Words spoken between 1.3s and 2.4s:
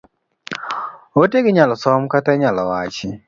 gi inyalo som kata